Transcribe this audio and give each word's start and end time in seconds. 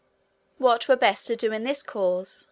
What 0.57 0.87
were 0.87 0.95
best 0.95 1.27
to 1.27 1.35
do 1.35 1.51
in 1.51 1.63
this 1.63 1.83
cause? 1.83 2.39